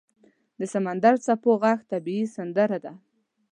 •د 0.59 0.61
سمندر 0.73 1.15
څپو 1.25 1.51
ږغ 1.61 1.79
طبیعي 1.91 2.25
سندره 2.35 2.77
ده. 2.85 2.93